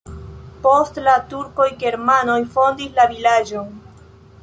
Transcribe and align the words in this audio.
Post 0.63 0.97
la 1.09 1.13
turkoj 1.35 1.69
germanoj 1.85 2.41
fondis 2.57 3.01
la 3.01 3.09
vilaĝon. 3.15 3.73